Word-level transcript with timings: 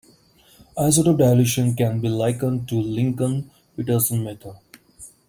Isotope 0.79 1.19
dilution 1.29 1.75
can 1.75 1.99
be 1.99 2.09
likened 2.09 2.67
to 2.69 2.81
Lincoln-Petersen 2.81 4.23
method. 4.23 4.55